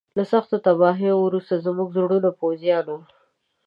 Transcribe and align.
له 0.17 0.23
سختو 0.31 0.55
تباهیو 0.65 1.17
وروسته 1.25 1.63
زموږ 1.65 1.87
زړورو 1.97 2.29
پوځیانو. 2.39 2.97